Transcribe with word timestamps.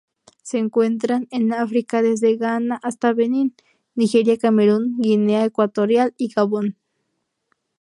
Se 0.41 0.57
encuentran 0.57 1.27
en 1.29 1.53
África: 1.53 2.01
desde 2.01 2.35
Ghana 2.35 2.79
hasta 2.81 3.13
Benín, 3.13 3.53
Nigeria, 3.93 4.35
Camerún, 4.39 4.95
Guinea 4.99 5.45
Ecuatorial 5.45 6.15
y 6.17 6.29
Gabón. 6.29 6.75